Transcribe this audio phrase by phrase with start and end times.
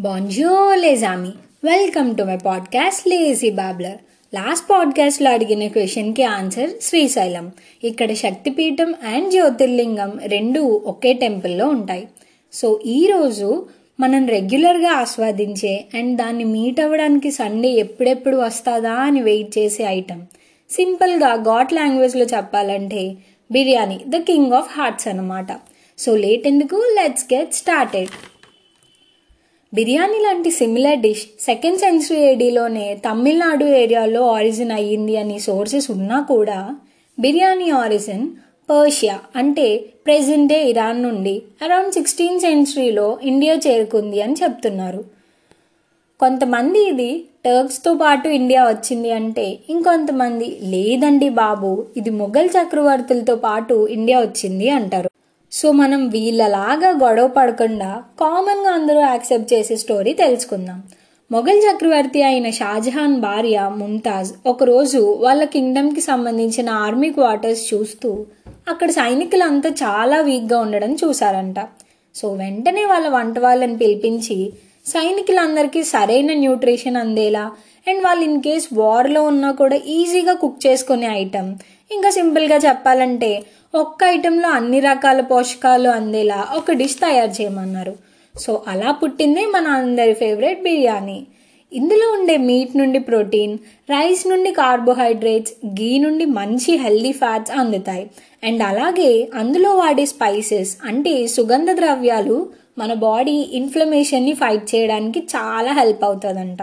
[0.00, 1.32] Bonjour les amis.
[1.64, 3.98] Welcome to my podcast lazy babbler
[4.34, 7.52] last పాడ్కాస్ట్లో అడిగిన క్వశ్చన్కి answer Srisailam.
[7.84, 12.08] ఇక్కడ శక్తిపీఠం అండ్ జ్యోతిర్లింగం రెండు ఒకే టెంపుల్లో ఉంటాయి.
[12.52, 13.66] సో ఈరోజు
[14.00, 20.20] మనం రెగ్యులర్గా ఆస్వాదించే అండ్ దాన్ని మీట్ అవ్వడానికి సండే ఎప్పుడెప్పుడు వస్తుందా అని వెయిట్ చేసే ఐటమ్
[20.70, 23.14] సింపుల్గా గాట్ లాంగ్వేజ్లో చెప్పాలంటే
[23.52, 25.46] biryani the king of hearts అన్నమాట.
[25.98, 26.76] సో లేట్ ఎందుకు?
[26.76, 28.08] లెట్స్ గెట్ స్టార్టెడ్
[29.72, 36.58] బిర్యానీ లాంటి సిమిలర్ డిష్ సెకండ్ సెంచరీ ఏడీలోనే తమిళనాడు ఏరియాలో ఆరిజిన్ అయ్యింది అని సోర్సెస్ ఉన్నా కూడా
[37.18, 38.26] బిర్యానీ ఆరిజిన్
[38.68, 39.66] పర్షియా అంటే
[40.06, 45.02] ప్రెజెంట్ డే ఇరాన్ నుండి అరౌండ్ సిక్స్టీన్ సెంచరీలో ఇండియా చేరుకుంది అని చెప్తున్నారు.
[46.20, 47.10] కొంతమంది ఇది
[47.44, 55.11] టర్క్స్తో పాటు ఇండియా వచ్చింది అంటే ఇంకొంతమంది లేదండి బాబు ఇది మొఘల్ చక్రవర్తులతో పాటు ఇండియా వచ్చింది అంటారు.
[55.52, 57.88] సో మనం వీళ్ళలాగా గొడవ పడకుండా
[58.20, 60.78] కామన్గా అందరూ యాక్సెప్ట్ చేసే స్టోరీ తెలుసుకుందాం.
[61.30, 68.10] మొఘల్ చక్రవర్తి అయిన షాజహాన్ భార్య ముంతాజ్ ఒకరోజు వాళ్ళ కింగ్డమ్కి సంబంధించిన ఆర్మీ క్వార్టర్స్ చూస్తూ
[68.68, 71.60] అక్కడ సైనికులంతా చాలా వీక్గా ఉండడం చూసారంట
[72.14, 74.38] సో వెంటనే వాళ్ళ వంట వాళ్ళని పిలిపించి
[74.86, 77.44] సైనికులందరికీ సరైన న్యూట్రిషన్ అందేలా
[77.88, 81.50] అండ్ వాళ్ళు ఇన్ కేస్ వార్లో ఉన్నా కూడా ఈజీగా కుక్ చేసుకునే ఐటమ్
[81.92, 83.30] ఇంకా సింపుల్గా చెప్పాలంటే
[83.74, 87.92] ఒక్క ఐటెంలో అన్ని రకాల పోషకాలు అందేలా ఒక డిష్ తయారు చేయమన్నారు.
[88.38, 91.26] సో అలా పుట్టిందే మన అందరి ఫేవరెట్ బిర్యానీ.
[91.72, 93.58] ఇందులో ఉండే మీట్ నుండి ప్రోటీన్
[93.90, 98.10] రైస్ నుండి కార్బోహైడ్రేట్స్ గీ నుండి మంచి హెల్దీ ఫ్యాట్స్ అందుతాయి.
[98.44, 106.04] అండ్ అలాగే అందులో వాడే స్పైసెస్ అంటే సుగంధ ద్రవ్యాలు మన బాడీ ఇన్ఫ్లమేషన్ని ఫైట్ చేయడానికి చాలా హెల్ప్
[106.04, 106.58] అవుతుందంట.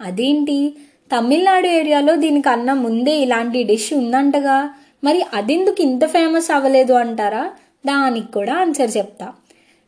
[0.00, 0.74] అదేంటి?
[1.16, 4.70] తమిళనాడు ఏరియాలో దీనికన్నా ముందే ఇలాంటి డిష్ ఉందంటగా?
[5.04, 7.50] మరి అదెందుకు ఇంత ఫేమస్ అవ్వలేదు అంటారా?
[7.86, 9.28] దానికి కూడా ఆన్సర్ చెప్తా.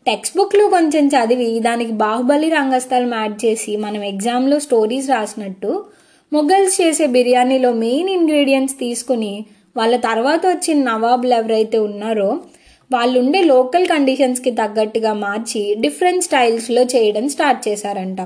[0.07, 5.85] టెక్స్ట్ బుక్లో కొంచెం చదివి దానికి బాహుబలి రంగస్థలం యాడ్ చేసి మనం ఎగ్జామ్లో స్టోరీస్ రాసినట్టు
[6.33, 9.45] మొఘల్స్ చేసే బిర్యానీలో మెయిన్ ఇంగ్రీడియంట్స్ తీసుకుని
[9.77, 12.41] వాళ్ళ తర్వాత వచ్చిన నవాబులు ఎవరైతే ఉన్నారో
[12.93, 18.19] వాళ్ళు ఉండే లోకల్ కండిషన్స్కి తగ్గట్టుగా మార్చి డిఫరెంట్ స్టైల్స్లో చేయడం స్టార్ట్ చేశారంట.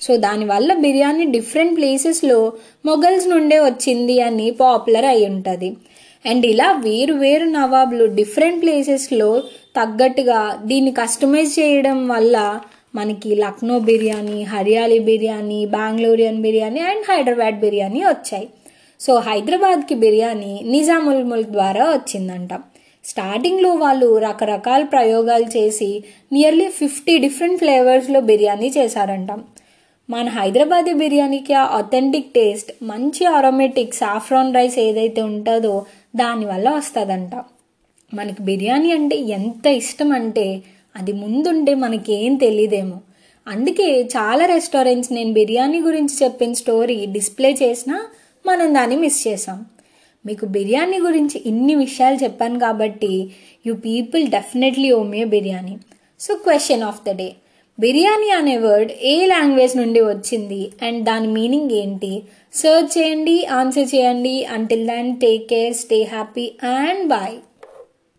[0.00, 2.52] సో దానివల్ల బిర్యానీ డిఫరెంట్ ప్లేసెస్లో
[2.86, 5.76] మొఘల్స్ నుండే వచ్చింది అని పాపులర్ అయి ఉంటుంది.
[6.24, 9.42] అండ్ ఇలా వేరు వేరు నవాబులు డిఫరెంట్ ప్లేసెస్లో
[9.76, 12.60] తగ్గట్టుగా దీన్ని కస్టమైజ్ చేయడం వల్ల
[12.94, 18.48] మనకి లక్నో బిర్యానీ హర్యాలీ బిర్యానీ బెంగళూరియన్ బిర్యానీ అండ్ హైదరాబాద్ బిర్యానీ వచ్చాయి.
[19.00, 22.54] సో హైదరాబాద్కి బిర్యానీ నిజాముల్ ముల్క్ ద్వారా వచ్చిందంట.
[23.04, 29.28] స్టార్టింగ్లో వాళ్ళు రకరకాల ప్రయోగాలు చేసి నియర్లీ ఫిఫ్టీ డిఫరెంట్ ఫ్లేవర్స్లో బిర్యానీ చేశారంట.
[30.10, 37.34] మన హైదరాబాదీ బిర్యానీకి ఆ అథెంటిక్ టేస్ట్ మంచి ఆరోమేటిక్ సాఫ్రాన్ రైస్ ఏదైతే ఉంటుందో దానివల్ల వస్తుందంట.
[38.14, 40.62] మనకి బిర్యానీ అంటే ఎంత ఇష్టం అంటే
[40.96, 42.98] అది ముందుంటే మనకేం తెలియదేమో
[43.46, 47.96] అందుకే చాలా రెస్టారెంట్స్ నేను బిర్యానీ గురించి చెప్పిన స్టోరీ డిస్ప్లే చేసినా
[48.46, 49.66] మనం దాన్ని మిస్ చేసాం
[50.26, 53.30] మీకు బిర్యానీ గురించి ఇన్ని విషయాలు చెప్పాను కాబట్టి
[53.66, 55.78] you people definitely owe me biryani.
[56.20, 57.28] So question of the day.
[57.80, 60.70] Biryani అనే వర్డ్ ఏ లాంగ్వేజ్ నుండి వచ్చింది?
[60.82, 62.22] అండ్ దాని మీనింగ్ ఏంటి?
[62.54, 64.44] సర్చ్ చేయండి ఆన్సర్ చేయండి.
[64.44, 67.36] Until then take care stay happy and bye